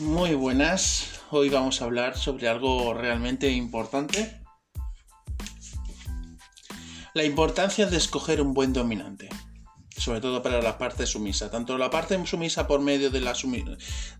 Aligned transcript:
Muy 0.00 0.32
buenas, 0.32 1.20
hoy 1.30 1.50
vamos 1.50 1.82
a 1.82 1.84
hablar 1.84 2.16
sobre 2.16 2.48
algo 2.48 2.94
realmente 2.94 3.50
importante. 3.50 4.40
La 7.12 7.22
importancia 7.22 7.84
de 7.84 7.98
escoger 7.98 8.40
un 8.40 8.54
buen 8.54 8.72
dominante, 8.72 9.28
sobre 9.98 10.22
todo 10.22 10.42
para 10.42 10.62
la 10.62 10.78
parte 10.78 11.04
sumisa, 11.04 11.50
tanto 11.50 11.76
la 11.76 11.90
parte 11.90 12.18
sumisa 12.24 12.66
por 12.66 12.80
medio 12.80 13.10
de 13.10 13.20
la 13.20 13.34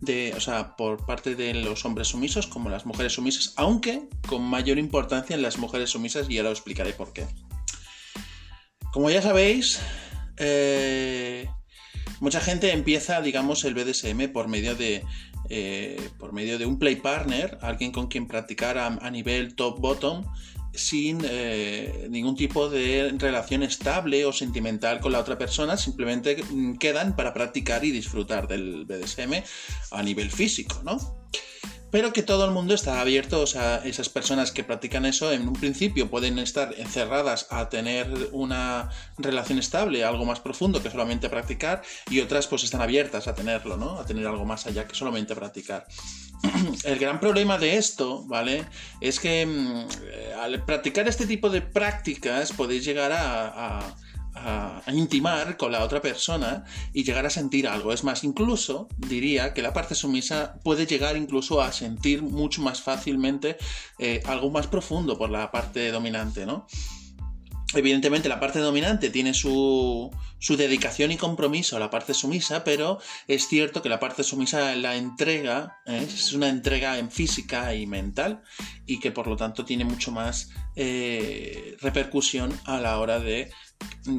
de, 0.02 0.34
o 0.36 0.40
sea, 0.40 0.76
por 0.76 1.06
parte 1.06 1.34
de 1.34 1.54
los 1.54 1.86
hombres 1.86 2.08
sumisos 2.08 2.46
como 2.46 2.68
las 2.68 2.84
mujeres 2.84 3.14
sumisas, 3.14 3.54
aunque 3.56 4.06
con 4.28 4.42
mayor 4.42 4.76
importancia 4.76 5.34
en 5.34 5.40
las 5.40 5.56
mujeres 5.56 5.88
sumisas 5.88 6.28
y 6.28 6.36
ahora 6.36 6.50
os 6.50 6.58
explicaré 6.58 6.92
por 6.92 7.14
qué. 7.14 7.26
Como 8.92 9.08
ya 9.08 9.22
sabéis, 9.22 9.80
eh, 10.36 11.48
mucha 12.20 12.40
gente 12.40 12.70
empieza, 12.72 13.22
digamos, 13.22 13.64
el 13.64 13.72
BDSM 13.72 14.30
por 14.30 14.46
medio 14.46 14.74
de, 14.74 15.06
eh, 15.52 16.10
por 16.16 16.32
medio 16.32 16.58
de 16.58 16.64
un 16.66 16.78
play 16.78 16.96
partner, 16.96 17.58
alguien 17.60 17.90
con 17.90 18.06
quien 18.06 18.28
practicar 18.28 18.78
a, 18.78 19.10
nivel 19.10 19.56
top-bottom, 19.56 20.24
sin 20.72 21.18
eh, 21.24 22.06
ningún 22.08 22.36
tipo 22.36 22.68
de 22.68 23.12
relación 23.18 23.64
estable 23.64 24.24
o 24.24 24.32
sentimental 24.32 25.00
con 25.00 25.10
la 25.10 25.18
otra 25.18 25.36
persona, 25.36 25.76
simplemente 25.76 26.40
quedan 26.78 27.16
para 27.16 27.34
practicar 27.34 27.84
y 27.84 27.90
disfrutar 27.90 28.46
del 28.46 28.84
BDSM 28.84 29.42
a 29.90 30.02
nivel 30.04 30.30
físico, 30.30 30.80
¿no? 30.84 30.98
Pero 31.90 32.12
que 32.12 32.22
todo 32.22 32.44
el 32.44 32.50
mundo 32.52 32.74
está 32.74 33.00
abierto, 33.00 33.40
o 33.40 33.46
sea, 33.46 33.76
esas 33.84 34.08
personas 34.08 34.52
que 34.52 34.64
practican 34.64 35.04
eso 35.06 35.32
en 35.32 35.48
un 35.48 35.54
principio 35.54 36.08
pueden 36.08 36.38
estar 36.38 36.74
encerradas 36.78 37.46
a 37.50 37.68
tener 37.68 38.30
una 38.32 38.90
relación 39.18 39.58
estable, 39.58 40.04
algo 40.04 40.24
más 40.24 40.40
profundo 40.40 40.82
que 40.82 40.90
solamente 40.90 41.28
practicar, 41.28 41.82
y 42.10 42.20
otras 42.20 42.46
pues 42.46 42.64
están 42.64 42.82
abiertas 42.82 43.28
a 43.28 43.34
tenerlo, 43.34 43.76
¿no? 43.76 43.98
A 43.98 44.06
tener 44.06 44.26
algo 44.26 44.44
más 44.44 44.66
allá 44.66 44.86
que 44.86 44.94
solamente 44.94 45.34
practicar. 45.34 45.86
El 46.84 46.98
gran 46.98 47.20
problema 47.20 47.58
de 47.58 47.76
esto, 47.76 48.24
¿vale? 48.26 48.64
Es 49.00 49.20
que 49.20 49.46
mm, 49.46 49.86
al 50.40 50.64
practicar 50.64 51.08
este 51.08 51.26
tipo 51.26 51.50
de 51.50 51.60
prácticas 51.60 52.52
podéis 52.52 52.84
llegar 52.84 53.12
a, 53.12 53.96
intimar 54.92 55.56
con 55.56 55.72
la 55.72 55.84
otra 55.84 56.00
persona 56.00 56.64
y 56.92 57.04
llegar 57.04 57.26
a 57.26 57.30
sentir 57.30 57.66
algo. 57.68 57.92
Es 57.92 58.04
más, 58.04 58.24
incluso 58.24 58.88
diría 58.96 59.54
que 59.54 59.62
la 59.62 59.72
parte 59.72 59.94
sumisa 59.94 60.58
puede 60.62 60.86
llegar 60.86 61.16
incluso 61.16 61.60
a 61.60 61.72
sentir 61.72 62.22
mucho 62.22 62.62
más 62.62 62.80
fácilmente 62.80 63.56
eh, 63.98 64.22
algo 64.26 64.50
más 64.50 64.66
profundo 64.66 65.18
por 65.18 65.30
la 65.30 65.50
parte 65.50 65.90
dominante, 65.90 66.46
¿no? 66.46 66.66
Evidentemente 67.72 68.28
la 68.28 68.40
parte 68.40 68.58
dominante 68.58 69.10
tiene 69.10 69.32
su, 69.32 70.10
su, 70.40 70.56
dedicación 70.56 71.12
y 71.12 71.16
compromiso 71.16 71.76
a 71.76 71.78
la 71.78 71.88
parte 71.88 72.14
sumisa, 72.14 72.64
pero 72.64 72.98
es 73.28 73.46
cierto 73.46 73.80
que 73.80 73.88
la 73.88 74.00
parte 74.00 74.24
sumisa 74.24 74.74
la 74.74 74.96
entrega, 74.96 75.78
¿eh? 75.86 76.04
es 76.04 76.32
una 76.32 76.48
entrega 76.48 76.98
en 76.98 77.12
física 77.12 77.72
y 77.76 77.86
mental 77.86 78.42
y 78.86 78.98
que 78.98 79.12
por 79.12 79.28
lo 79.28 79.36
tanto 79.36 79.64
tiene 79.64 79.84
mucho 79.84 80.10
más 80.10 80.50
eh, 80.74 81.76
repercusión 81.80 82.58
a 82.64 82.80
la 82.80 82.98
hora 82.98 83.20
de 83.20 83.52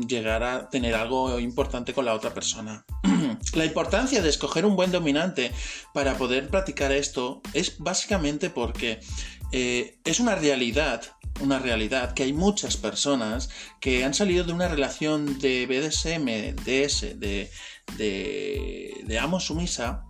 llegar 0.07 0.43
a 0.43 0.69
tener 0.69 0.95
algo 0.95 1.39
importante 1.39 1.93
con 1.93 2.05
la 2.05 2.13
otra 2.13 2.33
persona. 2.33 2.85
la 3.53 3.65
importancia 3.65 4.21
de 4.21 4.29
escoger 4.29 4.65
un 4.65 4.75
buen 4.75 4.91
dominante 4.91 5.51
para 5.93 6.17
poder 6.17 6.49
practicar 6.49 6.91
esto 6.91 7.41
es 7.53 7.77
básicamente 7.79 8.49
porque 8.49 8.99
eh, 9.51 9.99
es 10.05 10.19
una 10.19 10.35
realidad 10.35 11.03
una 11.39 11.59
realidad 11.59 12.13
que 12.13 12.23
hay 12.23 12.33
muchas 12.33 12.77
personas 12.77 13.49
que 13.79 14.03
han 14.03 14.13
salido 14.13 14.43
de 14.43 14.53
una 14.53 14.67
relación 14.67 15.39
de 15.39 15.65
BDSM, 15.65 16.55
DS, 16.63 17.19
de, 17.19 17.49
de, 17.97 19.01
de 19.03 19.19
amo 19.19 19.39
sumisa, 19.39 20.03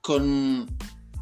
con 0.00 0.76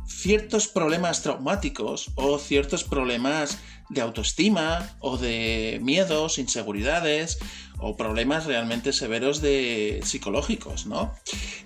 ciertos 0.06 0.68
problemas 0.68 1.22
traumáticos 1.22 2.12
o 2.14 2.38
ciertos 2.38 2.84
problemas 2.84 3.58
de 3.90 4.00
autoestima 4.00 4.96
o 5.00 5.18
de 5.18 5.78
miedos, 5.82 6.38
inseguridades 6.38 7.38
o 7.78 7.96
problemas 7.96 8.46
realmente 8.46 8.92
severos 8.92 9.40
de 9.40 10.00
psicológicos, 10.04 10.86
¿no? 10.86 11.14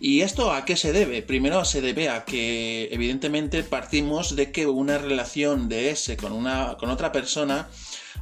¿Y 0.01 0.21
esto 0.23 0.53
a 0.53 0.65
qué 0.65 0.77
se 0.77 0.93
debe? 0.93 1.23
Primero 1.23 1.65
se 1.65 1.81
debe 1.81 2.09
a 2.09 2.25
que 2.25 2.89
evidentemente 2.93 3.63
partimos 3.63 4.37
de 4.37 4.53
que 4.53 4.67
una 4.67 4.99
relación 4.99 5.69
de 5.69 5.91
ese 5.91 6.17
con 6.17 6.33
una 6.33 6.77
con 6.79 6.91
otra 6.91 7.13
persona 7.13 7.69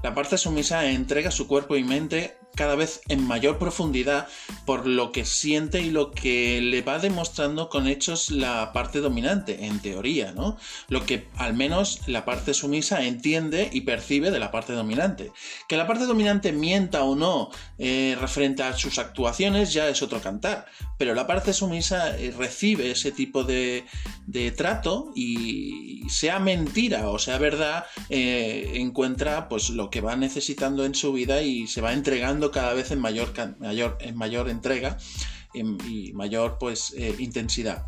la 0.03 0.15
parte 0.15 0.37
sumisa 0.37 0.91
entrega 0.91 1.31
su 1.31 1.47
cuerpo 1.47 1.77
y 1.77 1.85
mente 1.85 2.37
cada 2.55 2.75
vez 2.75 3.01
en 3.09 3.27
mayor 3.27 3.59
profundidad 3.59 4.29
por 4.65 4.87
lo 4.87 5.13
que 5.13 5.25
siente 5.25 5.81
y 5.81 5.91
lo 5.91 6.11
que 6.11 6.61
le 6.61 6.83
va 6.83 6.99
demostrando 6.99 7.69
con 7.69 7.87
hechos 7.87 8.31
la 8.31 8.73
parte 8.73 9.01
dominante, 9.01 9.67
en 9.67 9.81
teoría, 9.81 10.33
¿no? 10.33 10.57
Lo 10.89 11.05
que 11.07 11.29
al 11.37 11.55
menos 11.55 12.01
la 12.07 12.25
parte 12.25 12.55
sumisa 12.55 13.05
entiende 13.05 13.71
y 13.73 13.83
percibe 13.83 14.31
de 14.31 14.39
la 14.39 14.51
parte 14.51 14.73
dominante. 14.73 15.33
Que 15.69 15.77
la 15.77 15.87
parte 15.87 16.07
dominante 16.07 16.53
mienta 16.53 17.05
o 17.05 17.15
no 17.15 17.51
eh, 17.79 18.17
referente 18.21 18.63
a 18.63 18.77
sus 18.77 18.99
actuaciones 18.99 19.73
ya 19.73 19.89
es 19.89 20.03
otro 20.03 20.21
cantar, 20.21 20.67
pero 20.99 21.15
la 21.15 21.27
parte 21.27 21.53
sumisa 21.53 22.17
eh, 22.19 22.35
recibe 22.37 22.91
ese 22.91 23.13
tipo 23.13 23.45
de, 23.45 23.85
trato 24.57 25.13
y 25.15 26.03
sea 26.09 26.39
mentira 26.39 27.09
o 27.09 27.19
sea 27.19 27.39
verdad, 27.39 27.85
eh, 28.09 28.73
encuentra 28.75 29.49
pues 29.49 29.71
lo 29.71 29.91
que 29.91 30.01
va 30.01 30.17
necesitando 30.17 30.85
en 30.85 30.95
su 30.95 31.13
vida 31.13 31.43
y 31.43 31.67
se 31.67 31.81
va 31.81 31.93
entregando 31.93 32.42
cada 32.51 32.75
vez 32.75 32.91
en 32.91 33.01
mayor, 33.01 33.33
mayor, 33.59 33.99
en 34.01 34.17
mayor 34.17 34.49
entrega 34.49 34.99
y 35.55 36.13
mayor 36.13 36.57
pues, 36.59 36.95
eh, 36.97 37.15
intensidad. 37.19 37.87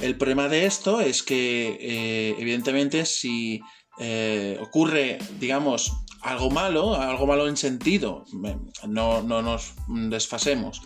El 0.00 0.16
problema 0.16 0.48
de 0.48 0.64
esto 0.66 1.00
es 1.00 1.22
que, 1.22 1.76
eh, 1.80 2.36
evidentemente, 2.38 3.04
si 3.04 3.60
eh, 3.98 4.58
ocurre, 4.60 5.18
digamos, 5.38 5.92
algo 6.22 6.50
malo, 6.50 6.94
algo 6.94 7.26
malo 7.26 7.48
en 7.48 7.56
sentido, 7.56 8.24
no, 8.88 9.22
no 9.22 9.42
nos 9.42 9.74
desfasemos. 9.88 10.80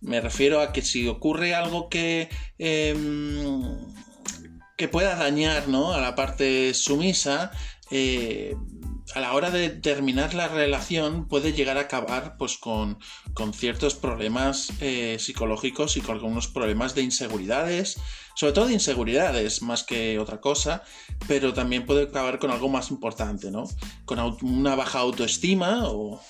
Me 0.00 0.20
refiero 0.20 0.60
a 0.60 0.72
que 0.72 0.82
si 0.82 1.08
ocurre 1.08 1.54
algo 1.54 1.88
que, 1.88 2.28
em, 2.58 3.62
que 4.76 4.88
pueda 4.88 5.16
dañar 5.16 5.68
¿no? 5.68 5.92
a 5.92 6.00
la 6.00 6.14
parte 6.14 6.74
sumisa, 6.74 7.50
a 9.14 9.20
la 9.20 9.34
hora 9.34 9.50
de 9.50 9.70
terminar 9.70 10.34
la 10.34 10.48
relación 10.48 11.26
puede 11.26 11.52
llegar 11.52 11.76
a 11.76 11.82
acabar 11.82 12.36
pues 12.38 12.56
con, 12.56 12.98
ciertos 13.52 13.94
problemas 13.94 14.72
eh, 14.80 15.16
psicológicos 15.18 15.96
y 15.96 16.00
con 16.00 16.16
algunos 16.16 16.48
problemas 16.48 16.94
de 16.94 17.02
inseguridades, 17.02 17.98
sobre 18.34 18.52
todo 18.52 18.66
de 18.66 18.74
inseguridades 18.74 19.62
más 19.62 19.84
que 19.84 20.18
otra 20.18 20.40
cosa, 20.40 20.82
pero 21.28 21.52
también 21.52 21.84
puede 21.84 22.04
acabar 22.04 22.38
con 22.38 22.50
algo 22.50 22.68
más 22.68 22.90
importante, 22.90 23.50
¿no? 23.50 23.64
Con 24.04 24.18
una 24.42 24.74
baja 24.74 25.00
autoestima 25.00 25.88
o, 25.88 26.20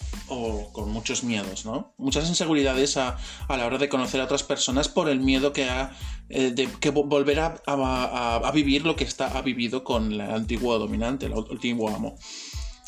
con 0.72 0.90
muchos 0.90 1.22
miedos, 1.22 1.64
¿no? 1.64 1.94
Muchas 1.98 2.28
inseguridades 2.28 2.96
a, 2.96 3.18
la 3.48 3.66
hora 3.66 3.78
de 3.78 3.88
conocer 3.88 4.20
a 4.20 4.24
otras 4.24 4.42
personas 4.42 4.88
por 4.88 5.08
el 5.08 5.20
miedo 5.20 5.52
que 5.52 5.64
ha 5.64 5.92
eh, 6.28 6.50
de 6.50 6.66
que 6.80 6.90
volver 6.90 7.40
a, 7.40 7.62
a, 7.66 8.50
vivir 8.52 8.86
lo 8.86 8.96
que 8.96 9.04
está, 9.04 9.36
ha 9.36 9.42
vivido 9.42 9.84
con 9.84 10.12
el 10.12 10.20
antiguo 10.22 10.78
dominante, 10.78 11.26
el 11.26 11.34
antiguo 11.34 11.90
amo. 11.90 12.16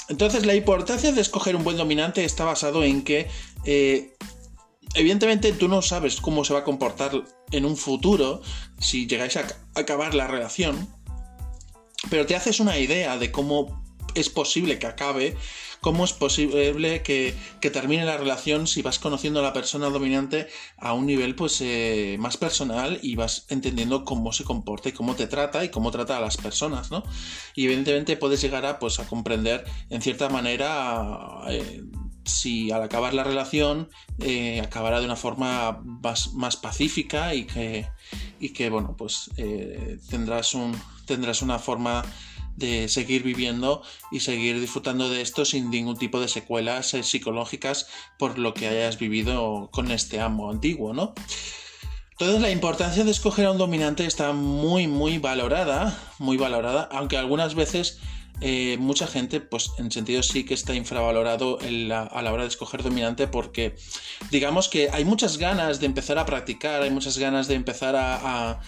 Entonces, 0.09 0.45
la 0.45 0.55
importancia 0.55 1.13
de 1.13 1.21
escoger 1.21 1.57
un 1.57 1.65
buen 1.65 1.77
dominante 1.77 2.25
está 2.25 2.45
basado 2.45 2.85
en 2.85 3.03
que, 3.03 3.29
eh, 3.65 4.15
evidentemente, 4.95 5.53
tú 5.53 5.69
no 5.69 5.83
sabes 5.83 6.21
cómo 6.21 6.45
se 6.45 6.53
va 6.53 6.61
a 6.61 6.65
comportar 6.65 7.23
en 7.51 7.65
un 7.65 7.77
futuro 7.77 8.43
si 8.79 9.07
llegáis 9.07 9.37
a 9.37 9.47
acabar 9.75 10.15
la 10.15 10.27
relación, 10.27 10.89
pero 12.11 12.27
te 12.27 12.37
haces 12.37 12.61
una 12.61 12.79
idea 12.79 13.17
de 13.17 13.33
cómo 13.33 13.83
es 14.15 14.29
posible 14.29 14.79
que 14.79 14.87
acabe 14.87 15.37
cómo 15.85 16.07
es 16.07 16.15
posible 16.15 17.03
que, 17.03 17.35
termine 17.61 18.07
la 18.07 18.17
relación 18.17 18.67
si 18.67 18.81
vas 18.81 18.99
conociendo 18.99 19.41
a 19.41 19.43
la 19.43 19.53
persona 19.53 19.91
dominante 19.91 20.47
a 20.79 20.95
un 20.95 21.05
nivel 21.05 21.35
pues 21.35 21.61
eh, 21.61 22.17
más 22.19 22.39
personal 22.39 22.99
y 23.03 23.17
vas 23.17 23.45
entendiendo 23.51 24.03
cómo 24.03 24.33
se 24.33 24.45
comporta 24.45 24.89
y 24.89 24.93
cómo 24.93 25.15
te 25.15 25.27
trata 25.27 25.63
y 25.63 25.69
cómo 25.69 25.91
trata 25.91 26.17
a 26.17 26.21
las 26.23 26.39
personas, 26.39 26.91
¿no? 26.91 27.03
Y 27.55 27.67
evidentemente 27.67 28.17
puedes 28.17 28.41
llegar 28.41 28.65
a 28.65 28.79
pues 28.79 28.99
a 28.99 29.07
comprender 29.07 29.67
en 29.91 30.01
cierta 30.01 30.31
manera 30.31 31.43
eh, 31.51 31.83
si 32.25 32.71
al 32.71 32.83
acabar 32.83 33.13
la 33.13 33.25
relación 33.25 33.91
eh, 34.21 34.63
acabará 34.63 35.01
de 35.01 35.05
una 35.05 35.17
forma 35.17 35.83
más, 35.85 36.57
pacífica 36.57 37.35
y 37.35 37.45
que, 37.45 37.87
y 38.41 38.55
que 38.55 38.71
bueno 38.71 38.97
pues 38.97 39.31
tendrás 40.09 40.55
un 40.55 40.75
tendrás 41.05 41.43
una 41.43 41.59
forma 41.59 42.03
de 42.57 42.89
seguir 42.89 43.23
viviendo 43.23 43.83
y 44.11 44.21
seguir 44.21 44.61
disfrutando 44.61 45.09
de 45.09 45.21
esto 45.21 45.45
sin 45.45 45.71
ningún 45.71 45.97
tipo 45.97 46.21
de 46.21 46.29
secuelas 46.29 46.95
eh, 46.95 47.03
psicológicas 47.03 47.89
por 48.19 48.39
lo 48.39 48.55
que 48.55 48.69
hayas 48.69 48.99
vivido 48.99 49.69
con 49.73 49.91
este 49.91 50.21
amo 50.21 50.51
antiguo, 50.51 50.93
¿no? 50.93 51.15
Entonces 52.13 52.41
la 52.41 52.51
importancia 52.51 53.03
de 53.03 53.11
escoger 53.11 53.47
a 53.47 53.51
un 53.51 53.59
dominante 53.59 54.07
está 54.07 54.33
muy 54.33 54.87
muy 54.87 55.19
valorada, 55.19 55.99
muy 56.19 56.37
valorada, 56.37 56.89
aunque 56.93 57.17
algunas 57.17 57.57
veces 57.57 57.99
eh, 58.41 58.77
mucha 58.79 59.07
gente, 59.07 59.41
pues 59.41 59.71
en 59.79 59.93
sentido 59.93 60.23
sí 60.23 60.45
que 60.45 60.55
está 60.55 60.75
infravalorado 60.75 61.59
a 61.61 62.23
la 62.23 62.33
hora 62.33 62.43
de 62.43 62.49
escoger 62.49 62.83
dominante 62.83 63.29
porque 63.29 63.77
digamos 64.31 64.69
que 64.69 64.91
hay 64.93 65.05
muchas 65.05 65.39
ganas 65.39 65.79
de 65.79 65.87
empezar 65.87 66.19
a 66.19 66.27
practicar, 66.27 66.83
hay 66.83 66.91
muchas 66.91 67.17
ganas 67.17 67.47
de 67.47 67.55
empezar 67.55 67.95
a, 67.97 68.61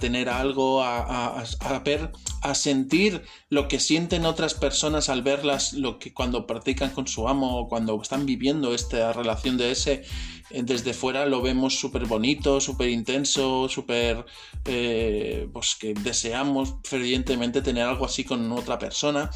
tener 0.00 0.28
algo, 0.28 0.82
a, 0.82 1.44
ver, 1.84 2.10
a 2.42 2.54
sentir 2.54 3.22
lo 3.48 3.68
que 3.68 3.78
sienten 3.78 4.26
otras 4.26 4.54
personas 4.54 5.08
al 5.08 5.22
verlas, 5.22 5.72
lo 5.72 5.98
que 5.98 6.12
cuando 6.12 6.46
practican 6.46 6.90
con 6.90 7.06
su 7.06 7.28
amo, 7.28 7.68
cuando 7.68 8.00
están 8.02 8.26
viviendo 8.26 8.74
esta 8.74 9.12
relación 9.12 9.56
de 9.56 9.70
ese 9.70 10.04
desde 10.50 10.92
fuera 10.92 11.26
lo 11.26 11.42
vemos 11.42 11.78
súper 11.78 12.06
bonito, 12.06 12.60
súper 12.60 12.88
intenso, 12.88 13.68
súper... 13.68 14.24
Eh, 14.64 15.48
pues 15.52 15.74
que 15.74 15.92
deseamos 15.92 16.74
fervientemente 16.84 17.62
tener 17.62 17.84
algo 17.84 18.04
así 18.04 18.22
con 18.22 18.52
otra 18.52 18.78
persona 18.78 19.30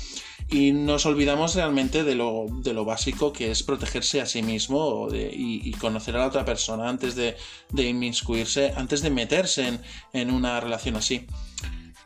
y 0.49 0.71
nos 0.71 1.05
olvidamos 1.05 1.57
realmente 1.57 2.05
de 2.05 2.15
lo, 2.15 2.47
de 2.63 2.73
lo 2.73 2.85
básico 2.85 3.33
que 3.33 3.51
es 3.51 3.65
protegerse 3.65 4.21
a 4.21 4.27
sí 4.27 4.43
mismo 4.43 5.09
y, 5.13 5.73
conocer 5.73 6.17
a 6.17 6.21
la 6.21 6.27
otra 6.29 6.45
persona 6.45 6.89
antes 6.89 7.17
de, 7.17 7.37
de 7.71 7.89
inmiscuirse, 7.89 8.73
antes 8.77 9.03
de 9.03 9.11
meterse 9.11 9.67
en, 9.67 9.81
en 10.13 10.31
una 10.31 10.61
relación 10.61 10.97
así. 10.97 11.27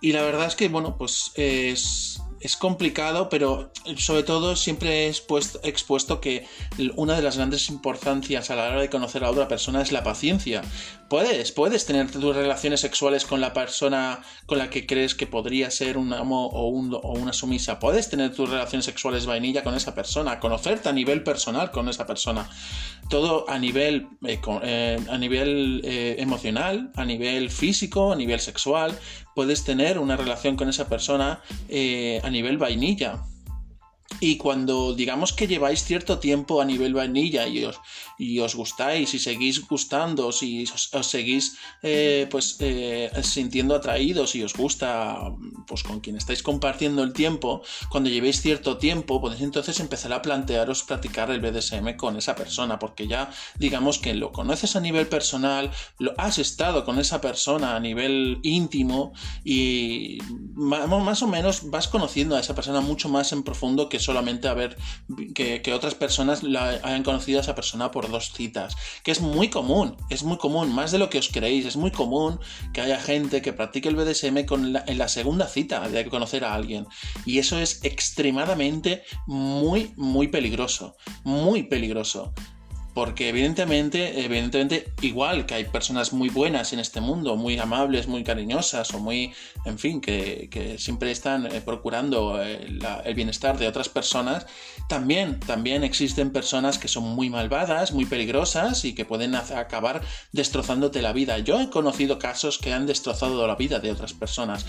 Y 0.00 0.12
la 0.12 0.22
verdad 0.22 0.46
es 0.46 0.56
que, 0.56 0.68
bueno, 0.68 0.96
pues 0.96 1.32
es, 1.34 2.22
es 2.40 2.56
complicado, 2.56 3.28
pero 3.28 3.70
sobre 3.96 4.22
todo 4.22 4.56
siempre 4.56 5.06
he 5.06 5.08
expuesto, 5.08 6.20
que 6.20 6.46
una 6.96 7.14
de 7.14 7.22
las 7.22 7.36
grandes 7.36 7.68
importancias 7.68 8.50
a 8.50 8.56
la 8.56 8.68
hora 8.68 8.80
de 8.80 8.90
conocer 8.90 9.24
a 9.24 9.30
otra 9.30 9.46
persona 9.46 9.82
es 9.82 9.92
la 9.92 10.02
paciencia. 10.02 10.62
Puedes, 11.10 11.50
puedes 11.50 11.86
tener 11.86 12.08
tus 12.08 12.36
relaciones 12.36 12.78
sexuales 12.78 13.24
con 13.24 13.40
la 13.40 13.52
persona 13.52 14.22
con 14.46 14.58
la 14.58 14.70
que 14.70 14.86
crees 14.86 15.16
que 15.16 15.26
podría 15.26 15.68
ser 15.72 15.98
un 15.98 16.12
amo 16.12 16.46
o, 16.46 16.68
o 16.68 17.12
una 17.18 17.32
sumisa. 17.32 17.80
Puedes 17.80 18.08
tener 18.08 18.32
tus 18.32 18.48
relaciones 18.48 18.84
sexuales 18.84 19.26
vainilla 19.26 19.64
con 19.64 19.74
esa 19.74 19.92
persona, 19.92 20.38
conocerte 20.38 20.88
a 20.88 20.92
nivel 20.92 21.24
personal 21.24 21.72
con 21.72 21.88
esa 21.88 22.06
persona. 22.06 22.48
Todo 23.08 23.44
a 23.50 23.58
nivel, 23.58 24.06
eh, 24.24 24.38
eh, 24.62 24.98
a 25.10 25.18
nivel 25.18 25.80
eh, 25.82 26.14
emocional, 26.20 26.92
a 26.94 27.04
nivel 27.04 27.50
físico, 27.50 28.12
a 28.12 28.16
nivel 28.16 28.38
sexual 28.38 28.96
puedes 29.34 29.64
tener 29.64 29.98
una 29.98 30.16
relación 30.16 30.54
con 30.54 30.68
esa 30.68 30.88
persona 30.88 31.40
a 32.22 32.30
nivel 32.30 32.56
vainilla. 32.56 33.24
Y 34.20 34.36
cuando 34.36 34.94
digamos 34.94 35.32
que 35.32 35.46
lleváis 35.46 35.84
cierto 35.84 36.18
tiempo 36.18 36.60
a 36.60 36.64
nivel 36.64 36.94
vainilla 36.94 37.48
y 37.48 37.64
os, 37.64 37.80
y 38.18 38.38
os 38.38 38.54
gustáis 38.54 39.14
y 39.14 39.18
seguís 39.18 39.66
gustando, 39.66 40.30
y 40.42 40.64
os, 40.64 41.06
seguís 41.06 41.56
eh, 41.82 42.26
pues 42.30 42.56
eh, 42.60 43.10
sintiendo 43.22 43.74
atraídos 43.74 44.34
y 44.34 44.42
os 44.42 44.54
gusta 44.54 45.32
pues 45.66 45.82
con 45.82 46.00
quien 46.00 46.16
estáis 46.16 46.42
compartiendo 46.42 47.02
el 47.02 47.12
tiempo, 47.12 47.62
cuando 47.88 48.10
llevéis 48.10 48.42
cierto 48.42 48.76
tiempo, 48.76 49.20
podéis 49.20 49.42
entonces 49.42 49.80
empezar 49.80 50.12
a 50.12 50.22
plantearos 50.22 50.82
practicar 50.82 51.30
el 51.30 51.40
BDSM 51.40 51.96
con 51.96 52.16
esa 52.16 52.34
persona, 52.34 52.78
porque 52.78 53.06
ya 53.06 53.30
digamos 53.58 53.98
que 53.98 54.14
lo 54.14 54.32
conoces 54.32 54.76
a 54.76 54.80
nivel 54.80 55.06
personal, 55.06 55.70
lo 55.98 56.12
has 56.18 56.38
estado 56.38 56.84
con 56.84 56.98
esa 56.98 57.20
persona 57.20 57.76
a 57.76 57.80
nivel 57.80 58.38
íntimo 58.42 59.12
y 59.44 60.18
más 60.54 61.22
o 61.22 61.26
menos 61.26 61.70
vas 61.70 61.88
conociendo 61.88 62.36
a 62.36 62.40
esa 62.40 62.54
persona 62.54 62.80
mucho 62.80 63.08
más 63.08 63.32
en 63.32 63.42
profundo 63.42 63.88
que 63.88 63.98
solamente 64.10 64.48
haber 64.48 64.76
que, 65.36 65.62
que 65.62 65.72
otras 65.72 65.94
personas 65.94 66.42
la 66.42 66.80
hayan 66.82 67.04
conocido 67.04 67.38
a 67.38 67.42
esa 67.42 67.54
persona 67.54 67.92
por 67.92 68.10
dos 68.10 68.32
citas, 68.32 68.76
que 69.04 69.12
es 69.12 69.20
muy 69.20 69.50
común, 69.50 69.96
es 70.10 70.24
muy 70.24 70.36
común, 70.36 70.74
más 70.74 70.90
de 70.90 70.98
lo 70.98 71.08
que 71.08 71.18
os 71.18 71.28
creéis, 71.28 71.64
es 71.64 71.76
muy 71.76 71.92
común 71.92 72.40
que 72.72 72.80
haya 72.80 72.98
gente 72.98 73.40
que 73.40 73.52
practique 73.52 73.88
el 73.88 73.94
BDSM 73.94 74.46
con 74.46 74.76
en 74.84 74.98
la 74.98 75.06
segunda 75.06 75.46
cita 75.46 75.88
de 75.88 76.04
conocer 76.06 76.44
a 76.44 76.54
alguien. 76.54 76.88
Y 77.24 77.38
eso 77.38 77.56
es 77.60 77.84
extremadamente 77.84 79.04
muy, 79.28 79.92
muy 79.96 80.26
peligroso, 80.26 80.96
muy 81.22 81.62
peligroso. 81.62 82.34
Porque 82.94 83.28
evidentemente, 83.28 84.24
evidentemente, 84.24 84.92
igual 85.00 85.46
que 85.46 85.54
hay 85.54 85.64
personas 85.64 86.12
muy 86.12 86.28
buenas 86.28 86.72
en 86.72 86.80
este 86.80 87.00
mundo, 87.00 87.36
muy 87.36 87.58
amables, 87.58 88.08
muy 88.08 88.24
cariñosas 88.24 88.92
o 88.94 88.98
muy, 88.98 89.32
en 89.64 89.78
fin, 89.78 90.00
que, 90.00 90.76
siempre 90.78 91.10
están 91.10 91.46
eh, 91.46 91.60
procurando 91.60 92.42
eh, 92.42 92.78
el 93.04 93.14
bienestar 93.14 93.58
de 93.58 93.68
otras 93.68 93.88
personas, 93.88 94.46
también, 94.88 95.38
también 95.40 95.84
existen 95.84 96.30
personas 96.32 96.78
que 96.78 96.88
son 96.88 97.04
muy 97.04 97.30
malvadas, 97.30 97.92
muy 97.92 98.06
peligrosas 98.06 98.84
y 98.84 98.94
que 98.94 99.04
pueden 99.04 99.34
acabar 99.36 100.02
destrozándote 100.32 101.00
la 101.00 101.12
vida. 101.12 101.38
Yo 101.38 101.60
he 101.60 101.70
conocido 101.70 102.18
casos 102.18 102.58
que 102.58 102.72
han 102.72 102.86
destrozado 102.86 103.46
la 103.46 103.54
vida 103.54 103.78
de 103.78 103.92
otras 103.92 104.12
personas. 104.12 104.66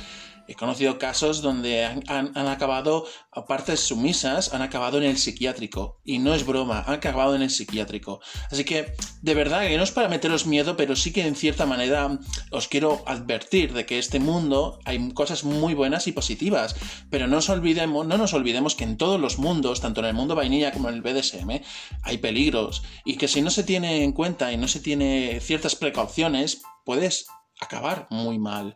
He 0.52 0.56
conocido 0.56 1.00
casos 1.00 1.42
donde 1.42 1.86
han, 1.86 2.04
acabado, 2.36 3.06
partes 3.48 3.80
sumisas, 3.80 4.54
han 4.54 4.62
acabado 4.62 4.98
en 4.98 5.06
el 5.06 5.18
psiquiátrico. 5.18 6.02
Y 6.04 6.20
no 6.20 6.36
es 6.36 6.46
broma, 6.46 6.84
han 6.86 6.96
acabado 6.96 7.36
en 7.36 7.42
el 7.42 7.50
psiquiátrico. 7.50 8.20
Así 8.52 8.66
que, 8.66 8.94
de 9.22 9.34
verdad, 9.34 9.62
que 9.62 9.78
no 9.78 9.84
es 9.84 9.92
para 9.92 10.10
meteros 10.10 10.46
miedo, 10.46 10.76
pero 10.76 10.98
sí 10.98 11.14
que 11.14 11.26
en 11.26 11.38
cierta 11.38 11.66
manera 11.66 12.20
os 12.52 12.68
quiero 12.68 13.02
advertir 13.06 13.72
de 13.72 13.86
que 13.86 13.98
este 13.98 14.20
mundo 14.20 14.80
hay 14.84 15.14
cosas 15.14 15.46
muy 15.46 15.74
buenas 15.74 16.08
y 16.08 16.12
positivas. 16.12 16.76
Pero 17.10 17.28
no 17.28 17.40
olvidemos, 17.48 18.06
no 18.06 18.18
nos 18.18 18.34
olvidemos 18.34 18.76
que 18.76 18.84
en 18.84 18.98
todos 18.98 19.22
los 19.22 19.40
mundos, 19.40 19.80
tanto 19.80 20.02
en 20.02 20.08
el 20.08 20.14
mundo 20.14 20.36
vainilla 20.36 20.74
como 20.74 20.90
en 20.90 20.96
el 20.96 21.02
BDSM, 21.02 21.62
hay 22.04 22.18
peligros. 22.18 22.84
Y 23.06 23.16
que 23.16 23.30
si 23.30 23.42
no 23.42 23.52
se 23.52 23.64
tiene 23.64 24.04
en 24.04 24.12
cuenta 24.12 24.52
y 24.52 24.58
no 24.58 24.68
se 24.68 24.82
tiene 24.82 25.40
ciertas 25.40 25.78
precauciones, 25.78 26.62
puedes 26.84 27.28
acabar 27.62 28.08
muy 28.10 28.38
mal. 28.38 28.76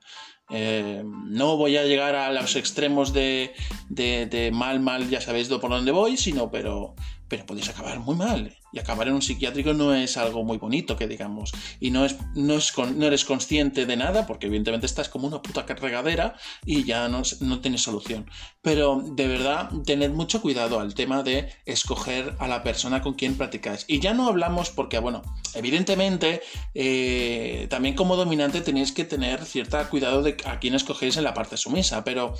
Eh, 0.49 1.03
no 1.03 1.57
voy 1.57 1.77
a 1.77 1.85
llegar 1.85 2.15
a 2.15 2.31
los 2.31 2.55
extremos 2.55 3.13
de, 3.13 3.53
de, 3.89 4.51
mal, 4.53 4.79
mal, 4.79 5.09
ya 5.09 5.21
sabéis 5.21 5.47
por 5.49 5.69
dónde 5.69 5.91
voy, 5.91 6.17
sino, 6.17 6.51
pero, 6.51 6.95
pero 7.27 7.45
podéis 7.45 7.69
acabar 7.69 7.99
muy 7.99 8.15
mal 8.15 8.55
y 8.75 8.79
acabar 8.79 9.07
en 9.07 9.13
un 9.13 9.21
psiquiátrico 9.21 9.73
no 9.73 9.93
es 9.93 10.17
algo 10.17 10.43
muy 10.43 10.57
bonito, 10.57 10.97
que 10.97 11.07
digamos. 11.07 11.53
Y 11.79 11.91
no, 11.91 12.03
es, 12.03 12.17
no, 12.35 12.55
es 12.55 12.73
no 12.77 13.05
eres 13.05 13.23
consciente 13.23 13.85
de 13.85 13.95
nada, 13.95 14.27
porque 14.27 14.47
evidentemente 14.47 14.85
estás 14.85 15.07
como 15.07 15.27
una 15.27 15.41
puta 15.41 15.63
regadera 15.63 16.35
y 16.65 16.83
ya 16.83 17.07
no, 17.07 17.21
no 17.39 17.59
tienes 17.61 17.83
solución. 17.83 18.29
Pero 18.61 19.01
de 19.01 19.27
verdad, 19.29 19.69
tened 19.85 20.11
mucho 20.11 20.41
cuidado 20.41 20.81
al 20.81 20.93
tema 20.93 21.23
de 21.23 21.49
escoger 21.65 22.35
a 22.39 22.47
la 22.47 22.63
persona 22.63 23.01
con 23.01 23.13
quien 23.13 23.37
practicáis. 23.37 23.85
Y 23.87 23.99
ya 24.01 24.13
no 24.13 24.27
hablamos 24.27 24.71
porque, 24.71 24.99
bueno, 24.99 25.21
evidentemente, 25.53 26.41
eh, 26.73 27.67
también 27.69 27.95
como 27.95 28.17
dominante 28.17 28.59
tenéis 28.59 28.91
que 28.91 29.05
tener 29.05 29.45
cierto 29.45 29.77
cuidado 29.89 30.21
de 30.21 30.35
a 30.45 30.59
quién 30.59 30.75
escogéis 30.75 31.15
en 31.15 31.23
la 31.23 31.33
parte 31.33 31.55
sumisa. 31.55 32.03
Pero 32.03 32.33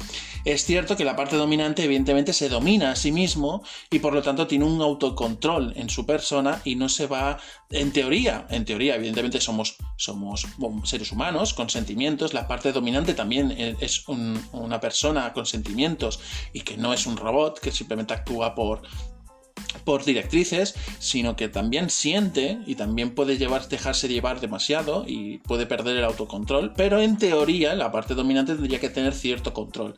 es 0.44 0.66
cierto 0.66 0.98
que 0.98 1.06
la 1.06 1.16
parte 1.16 1.38
dominante, 1.38 1.86
evidentemente, 1.86 2.34
se 2.34 2.50
domina 2.50 2.92
a 2.92 2.96
sí 2.98 3.14
mismo 3.14 3.64
y 3.90 4.00
por 4.00 4.14
lo 4.14 4.22
tanto 4.22 4.48
tiene 4.48 4.66
un 4.66 4.82
autocontrol 4.82 5.74
en 5.78 5.90
su 5.90 6.06
persona 6.06 6.25
y 6.64 6.76
no 6.76 6.90
se 6.90 7.08
va, 7.08 7.38
en 7.70 7.92
teoría, 7.92 8.48
en 8.50 8.66
teoría, 8.66 8.96
evidentemente 8.96 9.40
somos, 9.40 9.78
somos 9.98 10.46
seres 10.84 11.12
humanos 11.12 11.54
con 11.54 11.70
sentimientos, 11.70 12.34
la 12.34 12.48
parte 12.48 12.72
dominante 12.72 13.14
también 13.14 13.52
es 13.80 14.04
una 14.08 14.80
persona 14.80 15.34
con 15.34 15.46
sentimientos 15.46 16.20
y 16.54 16.62
que 16.62 16.78
no 16.78 16.94
es 16.94 17.06
un 17.06 17.18
robot 17.18 17.60
que 17.60 17.72
simplemente 17.72 18.14
actúa 18.14 18.56
por, 18.56 18.82
por 19.84 20.04
directrices, 20.04 20.76
sino 21.00 21.36
que 21.36 21.50
también 21.50 21.90
siente 21.90 22.60
y 22.66 22.76
también 22.76 23.14
puede 23.14 23.38
llevar, 23.38 23.68
dejarse 23.68 24.08
llevar 24.08 24.40
demasiado 24.40 25.06
y 25.08 25.40
puede 25.40 25.66
perder 25.66 25.98
el 25.98 26.04
autocontrol, 26.06 26.74
pero 26.76 27.02
en 27.02 27.18
teoría 27.18 27.76
la 27.76 27.92
parte 27.92 28.16
dominante 28.16 28.54
tendría 28.54 28.80
que 28.80 28.90
tener 28.90 29.14
cierto 29.14 29.54
control. 29.54 29.96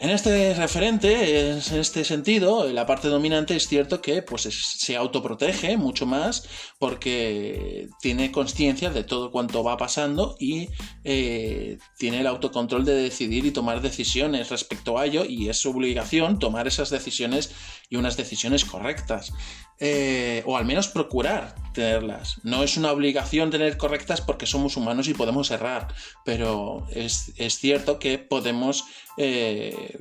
En 0.00 0.08
este 0.08 0.54
referente, 0.54 1.50
en 1.50 1.58
este 1.78 2.06
sentido, 2.06 2.66
la 2.72 2.86
parte 2.86 3.08
dominante 3.08 3.54
es 3.54 3.68
cierto 3.68 4.00
que 4.00 4.22
pues, 4.22 4.44
se 4.44 4.96
autoprotege 4.96 5.76
mucho 5.76 6.06
más 6.06 6.48
porque 6.78 7.86
tiene 8.00 8.32
conciencia 8.32 8.88
de 8.88 9.04
todo 9.04 9.30
cuanto 9.30 9.62
va 9.62 9.76
pasando 9.76 10.36
y 10.40 10.70
eh, 11.04 11.76
tiene 11.98 12.20
el 12.20 12.26
autocontrol 12.28 12.86
de 12.86 12.94
decidir 12.94 13.44
y 13.44 13.50
tomar 13.50 13.82
decisiones 13.82 14.48
respecto 14.48 14.96
a 14.96 15.04
ello 15.04 15.26
y 15.28 15.50
es 15.50 15.58
su 15.58 15.68
obligación 15.68 16.38
tomar 16.38 16.66
esas 16.66 16.88
decisiones 16.88 17.52
y 17.90 17.96
unas 17.96 18.16
decisiones 18.16 18.64
correctas. 18.64 19.34
Eh, 19.82 20.42
o 20.44 20.58
al 20.58 20.66
menos 20.66 20.88
procurar 20.88 21.54
tenerlas. 21.72 22.38
No 22.42 22.62
es 22.62 22.76
una 22.76 22.92
obligación 22.92 23.50
tener 23.50 23.78
correctas 23.78 24.20
porque 24.20 24.44
somos 24.44 24.76
humanos 24.76 25.08
y 25.08 25.14
podemos 25.14 25.50
errar, 25.50 25.88
pero 26.22 26.86
es, 26.90 27.32
cierto 27.58 27.98
que 27.98 28.18
podemos, 28.18 28.84
eh, 29.22 29.98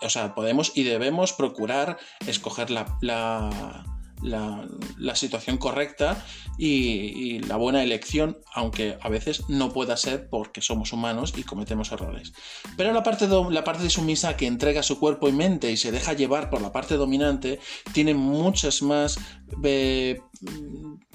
o 0.00 0.10
sea, 0.10 0.34
podemos 0.34 0.72
y 0.74 0.84
debemos 0.84 1.32
procurar 1.32 1.98
escoger 2.26 2.70
la 2.70 2.84
la, 4.24 5.14
situación 5.14 5.58
correcta 5.58 6.24
y, 6.58 7.40
la 7.40 7.56
buena 7.56 7.82
elección, 7.82 8.38
aunque 8.52 8.96
a 9.00 9.08
veces 9.08 9.44
no 9.48 9.72
pueda 9.72 9.96
ser 9.96 10.28
porque 10.28 10.60
somos 10.60 10.92
humanos 10.92 11.34
y 11.36 11.42
cometemos 11.42 11.92
errores. 11.92 12.32
Pero 12.76 12.92
la 12.92 13.02
parte, 13.02 13.28
la 13.28 13.64
parte 13.64 13.88
sumisa 13.90 14.36
que 14.36 14.46
entrega 14.46 14.82
su 14.82 14.98
cuerpo 14.98 15.28
y 15.28 15.32
mente 15.32 15.70
y 15.70 15.76
se 15.76 15.92
deja 15.92 16.14
llevar 16.14 16.50
por 16.50 16.62
la 16.62 16.72
parte 16.72 16.96
dominante 16.96 17.60
tiene 17.92 18.14
muchas 18.14 18.82
más... 18.82 19.18
Eh, 19.62 20.20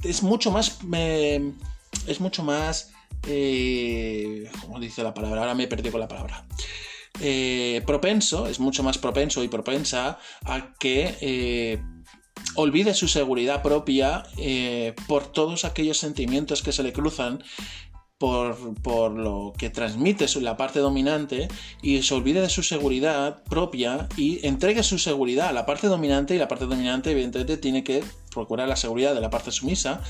es 0.03 0.23
mucho 0.23 0.51
más... 0.51 0.79
Eh, 0.93 1.51
es 2.07 2.19
mucho 2.19 2.43
más... 2.43 2.91
¿Cómo 3.21 4.79
dice 4.79 5.03
la 5.03 5.13
palabra? 5.13 5.41
Ahora 5.41 5.55
me 5.55 5.63
he 5.63 5.67
perdido 5.67 5.91
con 5.91 6.01
la 6.01 6.07
palabra 6.07 6.45
eh, 7.21 7.81
propenso, 7.85 8.47
es 8.47 8.59
mucho 8.59 8.83
más 8.83 8.97
propenso 8.97 9.43
y 9.43 9.47
propensa 9.47 10.19
a 10.45 10.73
que 10.79 11.17
eh, 11.21 11.81
olvide 12.55 12.93
su 12.93 13.07
seguridad 13.07 13.61
propia 13.61 14.23
eh, 14.37 14.93
por 15.07 15.31
todos 15.31 15.65
aquellos 15.65 15.97
sentimientos 15.97 16.61
que 16.61 16.71
se 16.71 16.83
le 16.83 16.93
cruzan 16.93 17.43
por, 18.17 19.11
lo 19.11 19.53
que 19.57 19.69
transmite 19.69 20.25
la 20.41 20.57
parte 20.57 20.79
dominante 20.79 21.47
y 21.81 22.01
se 22.03 22.13
olvide 22.13 22.41
de 22.41 22.49
su 22.49 22.63
seguridad 22.63 23.43
propia 23.45 24.09
y 24.17 24.45
entregue 24.45 24.83
su 24.83 24.99
seguridad 24.99 25.47
a 25.47 25.53
la 25.53 25.65
parte 25.65 25.87
dominante 25.87 26.35
y 26.35 26.37
la 26.37 26.49
parte 26.49 26.65
dominante 26.65 27.11
evidentemente 27.11 27.57
tiene 27.57 27.83
que 27.83 28.03
procurar 28.31 28.67
la 28.67 28.75
seguridad 28.75 29.15
de 29.15 29.21
la 29.21 29.29
parte 29.29 29.51
sumisa 29.51 30.01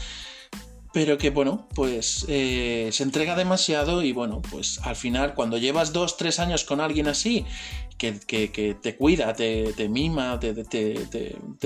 pero 0.92 1.18
que 1.18 1.30
bueno, 1.30 1.68
pues 1.76 2.26
eh, 2.28 2.90
se 2.92 3.04
entrega 3.04 3.36
demasiado 3.36 4.04
y 4.04 4.12
bueno, 4.12 4.42
pues 4.42 4.80
al 4.84 4.96
final 4.96 5.34
cuando 5.34 5.58
llevas 5.58 5.94
dos, 5.94 6.18
tres 6.18 6.40
años 6.40 6.64
con 6.64 6.82
alguien 6.82 7.08
así 7.08 7.46
que, 8.00 8.78
te 8.82 8.96
cuida, 8.96 9.34
te, 9.34 9.90
mima, 9.90 10.40
te, 10.40 10.54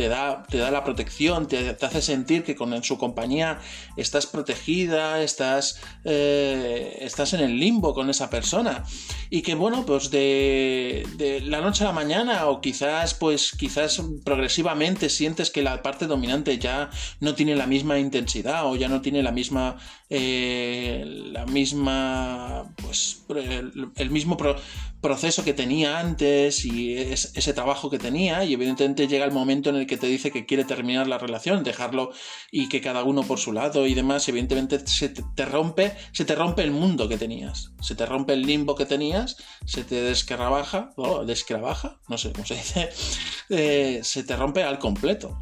da, 0.09 0.43
te 0.43 0.57
da 0.57 0.71
la 0.71 0.83
protección, 0.83 1.47
te, 1.47 1.77
hace 1.79 2.01
sentir 2.01 2.43
que 2.43 2.55
con 2.55 2.83
su 2.83 2.97
compañía 2.97 3.59
estás 3.97 4.25
protegida, 4.25 5.21
estás, 5.21 5.79
eh, 6.03 6.97
estás 7.01 7.33
en 7.33 7.41
el 7.41 7.59
limbo 7.59 7.93
con 7.93 8.09
esa 8.09 8.29
persona. 8.29 8.83
Y 9.29 9.43
que 9.43 9.53
bueno, 9.53 9.85
pues 9.85 10.09
de, 10.09 11.05
la 11.45 11.61
noche 11.61 11.83
a 11.83 11.87
la 11.87 11.93
mañana 11.93 12.47
o 12.47 12.61
quizás 12.61 13.13
pues 13.13 13.51
quizás 13.51 14.01
progresivamente 14.25 15.09
sientes 15.09 15.51
que 15.51 15.61
la 15.61 15.83
parte 15.83 16.07
dominante 16.07 16.57
ya 16.57 16.89
no 17.19 17.35
tiene 17.35 17.55
la 17.55 17.67
misma 17.67 17.99
intensidad 17.99 18.65
o 18.65 18.75
ya 18.75 18.89
no 18.89 19.01
tiene 19.01 19.21
la 19.21 19.31
misma 19.31 19.77
eh, 20.15 21.03
la 21.07 21.47
misma 21.47 22.71
pues 22.83 23.25
el, 23.29 24.11
mismo 24.11 24.37
proceso 25.01 25.43
que 25.43 25.55
tenía 25.55 25.97
antes 25.97 26.65
y 26.65 26.95
ese 26.95 27.53
trabajo 27.53 27.89
que 27.89 27.97
tenía 27.97 28.45
y 28.45 28.53
evidentemente 28.53 29.07
llega 29.07 29.25
el 29.25 29.31
momento 29.31 29.71
en 29.71 29.77
el 29.77 29.87
que 29.87 29.97
te 29.97 30.05
dice 30.05 30.31
que 30.31 30.45
quiere 30.45 30.65
terminar 30.65 31.07
la 31.07 31.17
relación, 31.17 31.63
dejarlo 31.63 32.11
y 32.51 32.69
que 32.69 32.79
cada 32.79 33.03
uno 33.03 33.23
por 33.23 33.39
su 33.39 33.53
lado 33.53 33.87
y 33.87 33.95
demás, 33.95 34.29
evidentemente 34.29 34.85
se 34.85 35.09
te, 35.09 35.45
rompe, 35.45 35.93
se 36.11 36.25
te 36.25 36.35
rompe 36.35 36.61
el 36.61 36.69
mundo 36.69 37.09
que 37.09 37.17
tenías, 37.17 37.71
se 37.81 37.95
te 37.95 38.05
rompe 38.05 38.33
el 38.33 38.43
limbo 38.43 38.75
que 38.75 38.85
tenías, 38.85 39.37
se 39.65 39.83
te 39.83 39.95
descarabaja, 39.95 40.91
o 40.95 41.25
descarabaja, 41.25 41.99
no 42.07 42.19
sé 42.19 42.31
cómo 42.33 42.45
se 42.45 42.53
dice, 42.53 42.89
eh, 43.49 44.01
se 44.03 44.23
te 44.23 44.35
rompe 44.35 44.61
al 44.61 44.77
completo 44.77 45.39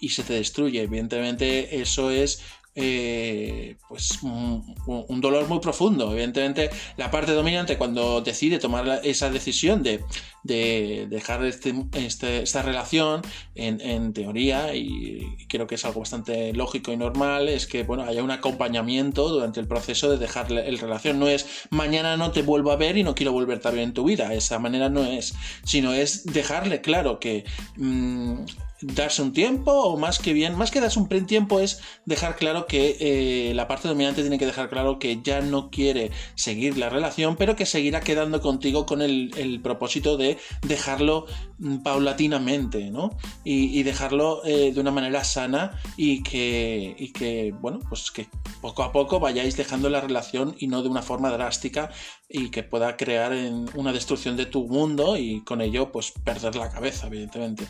y 0.00 0.10
se 0.10 0.22
te 0.22 0.34
destruye. 0.34 0.82
Evidentemente 0.82 1.80
eso 1.80 2.12
es 2.12 2.40
eh, 2.78 3.76
pues 3.88 4.22
un, 4.22 5.20
dolor 5.20 5.48
muy 5.48 5.60
profundo. 5.60 6.12
Evidentemente, 6.12 6.70
la 6.98 7.10
parte 7.10 7.32
dominante 7.32 7.78
cuando 7.78 8.20
decide 8.20 8.58
tomar 8.58 9.00
esa 9.02 9.30
decisión 9.30 9.82
de, 9.82 10.04
dejar 10.44 11.44
este, 11.44 11.74
este, 11.94 12.42
esta 12.42 12.62
relación, 12.62 13.22
en, 13.54 14.12
teoría, 14.12 14.74
y 14.74 15.36
creo 15.48 15.66
que 15.66 15.76
es 15.76 15.84
algo 15.86 16.00
bastante 16.00 16.52
lógico 16.52 16.92
y 16.92 16.96
normal, 16.98 17.48
es 17.48 17.66
que 17.66 17.82
bueno, 17.82 18.04
haya 18.04 18.22
un 18.22 18.30
acompañamiento 18.30 19.28
durante 19.28 19.58
el 19.58 19.66
proceso 19.66 20.10
de 20.10 20.18
dejar 20.18 20.50
la 20.50 20.62
relación. 20.62 21.18
No 21.18 21.28
es 21.28 21.66
mañana 21.70 22.16
no 22.18 22.30
te 22.30 22.42
vuelvo 22.42 22.72
a 22.72 22.76
ver 22.76 22.98
y 22.98 23.02
no 23.02 23.14
quiero 23.14 23.32
volverte 23.32 23.68
a 23.68 23.70
ver 23.70 23.80
en 23.80 23.94
tu 23.94 24.04
vida. 24.04 24.34
Esa 24.34 24.58
manera 24.58 24.90
no 24.90 25.04
es, 25.04 25.34
sino 25.64 25.94
es 25.94 26.26
dejarle 26.26 26.82
claro 26.82 27.18
que 27.18 27.44
mm, 27.76 28.44
darse 28.80 29.22
un 29.22 29.32
tiempo 29.32 29.72
o 29.72 29.96
más 29.96 30.18
que 30.18 30.32
bien, 30.32 30.56
más 30.56 30.70
que 30.70 30.80
darse 30.80 30.98
un 30.98 31.08
tiempo 31.26 31.60
es 31.60 31.80
dejar 32.04 32.36
claro 32.36 32.66
que 32.66 32.96
eh, 33.00 33.54
la 33.54 33.68
parte 33.68 33.88
dominante 33.88 34.20
tiene 34.20 34.38
que 34.38 34.46
dejar 34.46 34.68
claro 34.68 34.98
que 34.98 35.20
ya 35.22 35.40
no 35.40 35.70
quiere 35.70 36.10
seguir 36.34 36.76
la 36.76 36.90
relación, 36.90 37.36
pero 37.36 37.56
que 37.56 37.66
seguirá 37.66 38.00
quedando 38.00 38.40
contigo 38.40 38.86
con 38.86 39.02
el, 39.02 39.60
propósito 39.62 40.16
de 40.16 40.38
dejarlo 40.62 41.26
mm, 41.58 41.78
paulatinamente, 41.78 42.90
¿no? 42.90 43.16
Y, 43.44 43.82
dejarlo 43.82 44.44
eh, 44.44 44.72
de 44.72 44.80
una 44.80 44.90
manera 44.90 45.22
sana 45.24 45.80
y 45.96 46.22
que, 46.22 46.94
y 46.98 47.12
que, 47.12 47.54
bueno, 47.60 47.78
pues 47.88 48.10
que 48.10 48.26
poco 48.60 48.82
a 48.82 48.92
poco 48.92 49.20
vayáis 49.20 49.56
dejando 49.56 49.88
la 49.88 50.00
relación 50.00 50.56
y 50.58 50.66
no 50.66 50.82
de 50.82 50.88
una 50.88 51.02
forma 51.02 51.30
drástica 51.30 51.90
y 52.28 52.50
que 52.50 52.62
pueda 52.62 52.96
crear 52.96 53.32
una 53.74 53.92
destrucción 53.92 54.36
de 54.36 54.46
tu 54.46 54.66
mundo 54.66 55.16
y 55.16 55.44
con 55.44 55.60
ello 55.60 55.92
pues 55.92 56.12
perder 56.24 56.56
la 56.56 56.70
cabeza, 56.70 57.06
evidentemente. 57.06 57.66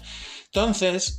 Entonces, 0.46 1.16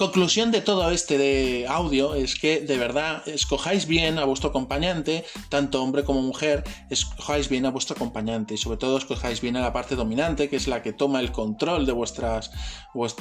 conclusión 0.00 0.50
de 0.50 0.62
todo 0.62 0.90
este 0.90 1.18
de 1.18 1.66
audio 1.68 2.14
es 2.14 2.34
que 2.34 2.60
de 2.60 2.78
verdad 2.78 3.26
escojáis 3.28 3.86
bien 3.86 4.18
a 4.18 4.24
vuestro 4.24 4.48
acompañante, 4.48 5.24
tanto 5.50 5.82
hombre 5.82 6.04
como 6.04 6.22
mujer, 6.22 6.64
escojáis 6.88 7.50
bien 7.50 7.66
a 7.66 7.70
vuestro 7.70 7.96
acompañante 7.96 8.54
y 8.54 8.56
sobre 8.56 8.78
todo 8.78 8.96
escojáis 8.96 9.42
bien 9.42 9.56
a 9.56 9.60
la 9.60 9.74
parte 9.74 9.96
dominante, 9.96 10.48
que 10.48 10.56
es 10.56 10.68
la 10.68 10.82
que 10.82 10.94
toma 10.94 11.20
el 11.20 11.32
control 11.32 11.84
de 11.84 11.92
vuestras, 11.92 12.50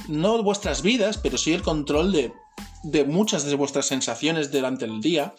no 0.08 0.42
vuestras 0.42 0.82
vidas, 0.82 1.18
pero 1.18 1.38
sí 1.38 1.52
el 1.52 1.64
control 1.64 2.14
de, 2.14 2.32
de 2.84 3.04
muchas 3.04 3.44
de 3.44 3.56
vuestras 3.56 3.88
sensaciones 3.88 4.50
durante 4.50 4.86
el 4.86 5.02
día 5.02 5.36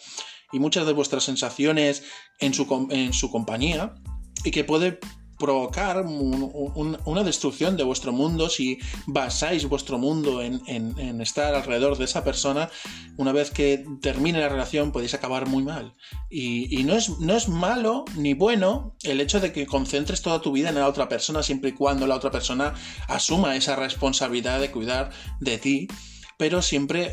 y 0.51 0.59
muchas 0.59 0.85
de 0.85 0.93
vuestras 0.93 1.23
sensaciones 1.23 2.03
en 2.39 2.53
su, 2.53 2.87
en 2.91 3.13
su 3.13 3.31
compañía 3.31 3.95
y 4.43 4.51
que 4.51 4.63
puede 4.63 4.99
provocar 5.41 6.05
una 6.05 7.23
destrucción 7.23 7.75
de 7.75 7.83
vuestro 7.83 8.11
mundo 8.11 8.47
si 8.47 8.77
basáis 9.07 9.67
vuestro 9.67 9.97
mundo 9.97 10.39
en, 10.43 11.19
estar 11.19 11.55
alrededor 11.55 11.97
de 11.97 12.05
esa 12.05 12.23
persona. 12.23 12.69
Una 13.17 13.31
vez 13.31 13.49
que 13.49 13.83
termine 14.01 14.39
la 14.39 14.49
relación 14.49 14.91
podéis 14.91 15.15
acabar 15.15 15.47
muy 15.47 15.63
mal. 15.63 15.95
Y, 16.29 16.83
no, 16.83 16.93
es, 16.93 17.09
no 17.19 17.35
es 17.35 17.49
malo 17.49 18.05
ni 18.15 18.35
bueno 18.35 18.95
el 19.01 19.19
hecho 19.19 19.39
de 19.39 19.51
que 19.51 19.65
concentres 19.65 20.21
toda 20.21 20.41
tu 20.41 20.51
vida 20.51 20.69
en 20.69 20.75
la 20.75 20.87
otra 20.87 21.09
persona 21.09 21.41
siempre 21.41 21.71
y 21.71 21.73
cuando 21.73 22.05
la 22.05 22.15
otra 22.15 22.29
persona 22.29 22.75
asuma 23.07 23.55
esa 23.55 23.75
responsabilidad 23.75 24.61
de 24.61 24.69
cuidar 24.69 25.09
de 25.39 25.57
ti 25.57 25.87
pero 26.41 26.63
siempre 26.63 27.11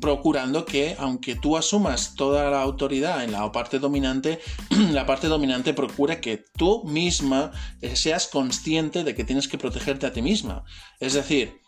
procurando 0.00 0.64
que, 0.64 0.96
aunque 0.98 1.36
tú 1.36 1.56
asumas 1.56 2.16
toda 2.16 2.50
la 2.50 2.60
autoridad 2.60 3.22
en 3.22 3.30
la 3.30 3.52
parte 3.52 3.78
dominante, 3.78 4.40
la 4.90 5.06
parte 5.06 5.28
dominante 5.28 5.74
procura 5.74 6.20
que 6.20 6.44
tú 6.56 6.82
misma 6.82 7.52
eh, 7.82 7.94
seas 7.94 8.26
consciente 8.26 9.04
de 9.04 9.14
que 9.14 9.22
tienes 9.22 9.46
que 9.46 9.58
protegerte 9.58 10.06
a 10.06 10.12
ti 10.12 10.22
misma. 10.22 10.64
Es 10.98 11.12
decir, 11.12 11.60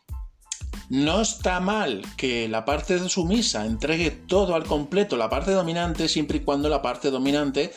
no 0.89 1.21
está 1.21 1.61
mal 1.61 2.03
que 2.17 2.49
la 2.49 2.65
parte 2.65 2.99
sumisa 3.09 3.67
entregue 3.67 4.11
todo 4.11 4.57
al 4.57 4.65
completo, 4.65 5.17
la 5.17 5.31
parte 5.31 5.53
dominante, 5.53 6.09
siempre 6.09 6.39
y 6.39 6.41
cuando 6.41 6.69
la 6.69 6.83
parte 6.83 7.13
dominante 7.13 7.71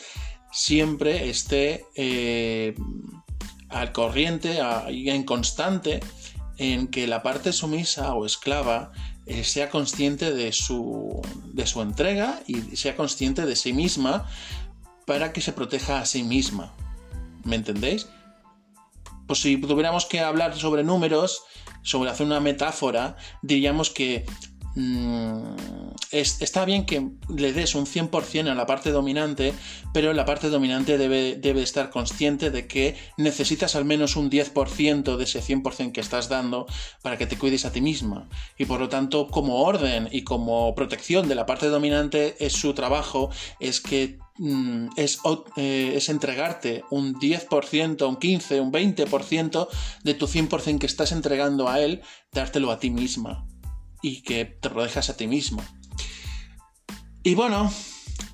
siempre 0.50 1.30
esté 1.30 1.84
eh, 1.94 2.74
al 3.68 3.92
corriente 3.92 4.58
y 4.90 5.08
en 5.08 5.22
constante 5.22 6.00
en 6.58 6.88
que 6.88 7.06
la 7.06 7.22
parte 7.22 7.52
sumisa 7.52 8.14
o 8.14 8.26
esclava 8.26 8.92
eh, 9.26 9.44
sea 9.44 9.70
consciente 9.70 10.32
de 10.32 10.52
su, 10.52 11.20
de 11.52 11.66
su 11.66 11.82
entrega 11.82 12.40
y 12.46 12.76
sea 12.76 12.96
consciente 12.96 13.46
de 13.46 13.56
sí 13.56 13.72
misma 13.72 14.28
para 15.06 15.32
que 15.32 15.40
se 15.40 15.52
proteja 15.52 16.00
a 16.00 16.06
sí 16.06 16.22
misma. 16.22 16.72
¿Me 17.44 17.56
entendéis? 17.56 18.06
Pues 19.26 19.40
si 19.40 19.56
tuviéramos 19.56 20.06
que 20.06 20.20
hablar 20.20 20.56
sobre 20.56 20.84
números, 20.84 21.42
sobre 21.82 22.10
hacer 22.10 22.26
una 22.26 22.40
metáfora, 22.40 23.16
diríamos 23.42 23.90
que 23.90 24.26
Está 26.14 26.64
bien 26.64 26.86
que 26.86 27.10
le 27.28 27.52
des 27.52 27.74
un 27.74 27.86
100% 27.86 28.48
a 28.48 28.54
la 28.54 28.66
parte 28.66 28.92
dominante, 28.92 29.52
pero 29.92 30.12
la 30.12 30.24
parte 30.24 30.48
dominante 30.48 30.96
debe, 30.96 31.34
debe 31.34 31.62
estar 31.62 31.90
consciente 31.90 32.52
de 32.52 32.68
que 32.68 32.96
necesitas 33.16 33.74
al 33.74 33.84
menos 33.84 34.14
un 34.14 34.30
10% 34.30 35.16
de 35.16 35.24
ese 35.24 35.42
100% 35.42 35.90
que 35.90 36.00
estás 36.00 36.28
dando 36.28 36.66
para 37.02 37.18
que 37.18 37.26
te 37.26 37.36
cuides 37.36 37.64
a 37.64 37.72
ti 37.72 37.80
misma. 37.80 38.28
Y 38.56 38.66
por 38.66 38.78
lo 38.78 38.88
tanto, 38.88 39.26
como 39.26 39.62
orden 39.62 40.08
y 40.12 40.22
como 40.22 40.72
protección 40.76 41.26
de 41.26 41.34
la 41.34 41.46
parte 41.46 41.66
dominante, 41.66 42.36
es 42.38 42.52
su 42.52 42.74
trabajo, 42.74 43.30
es 43.58 43.80
que 43.80 44.18
mm, 44.38 44.90
es, 44.96 45.18
eh, 45.56 45.94
es, 45.96 46.08
entregarte 46.08 46.84
un 46.90 47.16
10%, 47.16 48.08
un 48.08 48.16
15%, 48.18 48.60
un 48.60 48.72
20% 48.72 49.68
de 50.04 50.14
tu 50.14 50.28
100% 50.28 50.78
que 50.78 50.86
estás 50.86 51.10
entregando 51.10 51.68
a 51.68 51.80
él, 51.80 52.02
dártelo 52.32 52.70
a 52.70 52.78
ti 52.78 52.90
misma 52.90 53.48
y 54.00 54.22
que 54.22 54.44
te 54.44 54.70
protejas 54.70 55.10
a 55.10 55.16
ti 55.16 55.26
mismo. 55.26 55.62
Y 57.26 57.34
bueno, 57.34 57.72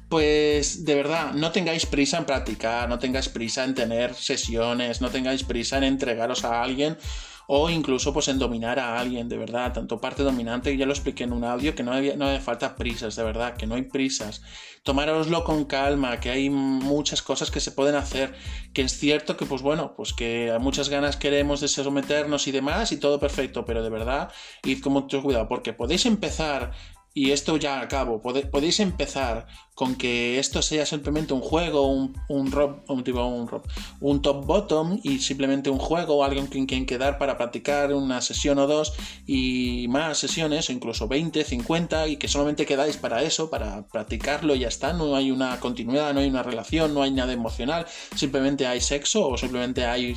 pues 0.08 0.84
de 0.84 0.96
verdad, 0.96 1.32
no 1.32 1.52
tengáis 1.52 1.86
prisa 1.86 2.18
en 2.18 2.24
practicar, 2.24 2.88
no 2.88 2.98
tengáis 2.98 3.28
prisa 3.28 3.62
en 3.62 3.76
tener 3.76 4.14
sesiones, 4.14 5.00
no 5.00 5.10
tengáis 5.10 5.44
prisa 5.44 5.78
en 5.78 5.84
entregaros 5.84 6.44
a 6.44 6.60
alguien 6.60 6.98
o 7.46 7.70
incluso 7.70 8.12
pues 8.12 8.26
en 8.26 8.40
dominar 8.40 8.80
a 8.80 8.98
alguien, 8.98 9.28
de 9.28 9.36
verdad, 9.36 9.72
tanto 9.72 10.00
parte 10.00 10.24
dominante, 10.24 10.76
ya 10.76 10.86
lo 10.86 10.92
expliqué 10.92 11.24
en 11.24 11.32
un 11.32 11.44
audio, 11.44 11.74
que 11.76 11.84
no, 11.84 11.92
había, 11.92 12.16
no 12.16 12.38
falta 12.40 12.74
prisas, 12.74 13.14
de 13.14 13.22
verdad, 13.24 13.56
que 13.56 13.66
no 13.66 13.76
hay 13.76 13.82
prisas. 13.82 14.42
Tomároslo 14.84 15.42
con 15.44 15.64
calma, 15.64 16.18
que 16.20 16.30
hay 16.30 16.48
muchas 16.48 17.22
cosas 17.22 17.50
que 17.50 17.60
se 17.60 17.72
pueden 17.72 17.94
hacer, 17.94 18.34
que 18.72 18.82
es 18.82 18.98
cierto 18.98 19.36
que 19.36 19.46
pues 19.46 19.62
bueno, 19.62 19.94
pues 19.96 20.12
que 20.12 20.50
a 20.50 20.58
muchas 20.58 20.88
ganas 20.88 21.16
queremos 21.16 21.60
de 21.60 21.68
someternos 21.68 22.46
y 22.48 22.52
demás 22.52 22.90
y 22.90 22.98
todo 22.98 23.18
perfecto, 23.20 23.64
pero 23.64 23.82
de 23.82 23.90
verdad, 23.90 24.32
id 24.64 24.80
con 24.80 24.92
mucho 24.92 25.22
cuidado, 25.22 25.48
porque 25.48 25.72
podéis 25.72 26.06
empezar 26.06 26.72
y 27.12 27.32
esto 27.32 27.56
ya 27.56 27.80
acabo, 27.80 28.22
podéis 28.22 28.78
empezar 28.78 29.46
con 29.74 29.96
que 29.96 30.38
esto 30.38 30.62
sea 30.62 30.86
simplemente 30.86 31.32
un 31.32 31.40
juego, 31.40 31.86
un, 31.88 32.14
un, 32.28 32.54
un, 32.86 33.04
un, 33.16 33.62
un 34.00 34.22
top 34.22 34.44
bottom 34.44 35.00
y 35.02 35.18
simplemente 35.18 35.70
un 35.70 35.78
juego 35.78 36.22
alguien 36.22 36.46
con 36.46 36.66
quien 36.66 36.86
quedar 36.86 37.18
para 37.18 37.36
practicar 37.36 37.92
una 37.94 38.20
sesión 38.20 38.58
o 38.58 38.66
dos 38.66 38.92
y 39.26 39.86
más 39.88 40.18
sesiones, 40.18 40.68
o 40.68 40.72
incluso 40.72 41.08
20, 41.08 41.42
50 41.42 42.08
y 42.08 42.16
que 42.16 42.28
solamente 42.28 42.64
quedáis 42.64 42.96
para 42.96 43.22
eso, 43.22 43.50
para 43.50 43.88
practicarlo 43.88 44.54
y 44.54 44.60
ya 44.60 44.68
está, 44.68 44.92
no 44.92 45.16
hay 45.16 45.30
una 45.30 45.58
continuidad, 45.58 46.14
no 46.14 46.20
hay 46.20 46.28
una 46.28 46.42
relación, 46.42 46.94
no 46.94 47.02
hay 47.02 47.10
nada 47.10 47.32
emocional, 47.32 47.86
simplemente 48.14 48.66
hay 48.66 48.80
sexo 48.80 49.28
o 49.28 49.36
simplemente 49.36 49.84
hay 49.84 50.14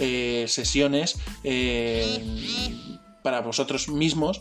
eh, 0.00 0.46
sesiones 0.48 1.18
eh, 1.44 2.24
para 3.22 3.40
vosotros 3.40 3.88
mismos 3.88 4.40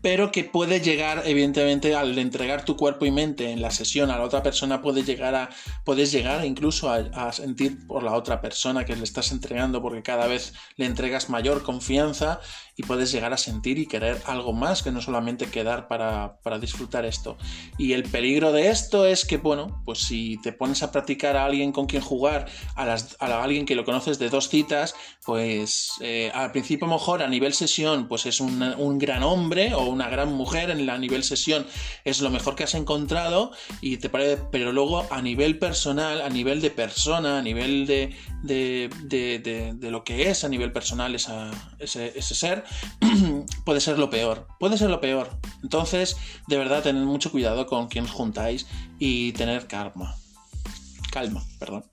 pero 0.00 0.30
que 0.30 0.44
puede 0.44 0.80
llegar, 0.80 1.22
evidentemente, 1.24 1.94
al 1.94 2.18
entregar 2.18 2.64
tu 2.64 2.76
cuerpo 2.76 3.06
y 3.06 3.10
mente 3.10 3.50
en 3.50 3.62
la 3.62 3.70
sesión 3.70 4.10
a 4.10 4.18
la 4.18 4.24
otra 4.24 4.42
persona, 4.42 4.82
puede 4.82 5.02
llegar 5.02 5.34
a, 5.34 5.50
puedes 5.84 6.12
llegar 6.12 6.44
incluso 6.44 6.90
a, 6.90 7.32
sentir 7.32 7.86
por 7.86 8.02
la 8.02 8.12
otra 8.14 8.40
persona 8.40 8.84
que 8.84 8.96
le 8.96 9.04
estás 9.04 9.32
entregando, 9.32 9.82
porque 9.82 10.02
cada 10.02 10.26
vez 10.26 10.54
le 10.76 10.86
entregas 10.86 11.30
mayor 11.30 11.62
confianza 11.62 12.40
y 12.76 12.82
puedes 12.82 13.12
llegar 13.12 13.32
a 13.32 13.36
sentir 13.36 13.78
y 13.78 13.86
querer 13.86 14.20
algo 14.26 14.52
más 14.52 14.82
que 14.82 14.90
no 14.90 15.00
solamente 15.00 15.46
quedar 15.46 15.86
para, 15.88 16.38
disfrutar 16.60 17.04
esto. 17.04 17.36
Y 17.78 17.92
el 17.92 18.04
peligro 18.04 18.52
de 18.52 18.68
esto 18.68 19.06
es 19.06 19.24
que, 19.24 19.36
bueno, 19.36 19.82
pues 19.84 20.00
si 20.00 20.38
te 20.42 20.52
pones 20.52 20.82
a 20.82 20.90
practicar 20.90 21.36
a 21.36 21.44
alguien 21.44 21.72
con 21.72 21.86
quien 21.86 22.02
jugar, 22.02 22.46
a, 22.74 22.84
las, 22.84 23.16
a 23.20 23.42
alguien 23.42 23.66
que 23.66 23.74
lo 23.74 23.84
conoces 23.84 24.18
de 24.18 24.28
dos 24.28 24.48
citas, 24.48 24.94
pues 25.24 25.92
eh, 26.00 26.30
al 26.34 26.52
principio 26.52 26.86
mejor 26.86 27.22
a 27.22 27.28
nivel 27.28 27.54
sesión, 27.54 28.08
pues 28.08 28.26
es 28.26 28.40
un, 28.40 28.62
un 28.62 28.98
gran 28.98 29.22
hombre 29.22 29.73
o 29.74 29.84
una 29.84 30.08
gran 30.08 30.32
mujer 30.32 30.70
en 30.70 30.86
la 30.86 30.98
nivel 30.98 31.24
sesión, 31.24 31.66
es 32.04 32.20
lo 32.20 32.30
mejor 32.30 32.54
que 32.54 32.64
has 32.64 32.74
encontrado 32.74 33.52
y 33.80 33.98
te 33.98 34.08
parece, 34.08 34.42
pero 34.50 34.72
luego 34.72 35.06
a 35.10 35.22
nivel 35.22 35.58
personal, 35.58 36.22
a 36.22 36.28
nivel 36.28 36.60
de 36.60 36.70
persona, 36.70 37.38
a 37.38 37.42
nivel 37.42 37.86
de, 37.86 38.14
de, 38.42 38.90
de, 39.78 39.90
lo 39.90 40.04
que 40.04 40.30
es 40.30 40.44
a 40.44 40.48
nivel 40.48 40.72
personal 40.72 41.14
ese, 41.14 42.22
ser, 42.22 42.64
puede 43.64 43.80
ser 43.80 43.98
lo 43.98 44.10
peor. 44.10 44.46
Puede 44.58 44.78
ser 44.78 44.90
lo 44.90 45.00
peor. 45.00 45.30
Entonces, 45.62 46.16
de 46.46 46.56
verdad, 46.56 46.82
tened 46.82 47.04
mucho 47.04 47.30
cuidado 47.30 47.66
con 47.66 47.88
quien 47.88 48.04
os 48.04 48.10
juntáis 48.10 48.66
y 48.98 49.32
tener 49.32 49.66
calma. 49.66 50.16
Calma, 51.10 51.42
perdón. 51.58 51.84